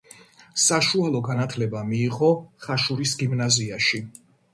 საშუალო 0.61 1.19
განათლება 1.27 1.81
მიიღო 1.89 2.29
ხაშურის 2.65 3.13
გიმნაზიაში. 3.21 4.01